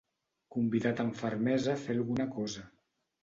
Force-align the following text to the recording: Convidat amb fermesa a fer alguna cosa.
Convidat 0.55 1.01
amb 1.03 1.19
fermesa 1.19 1.71
a 1.75 1.81
fer 1.83 1.97
alguna 1.97 2.27
cosa. 2.39 2.65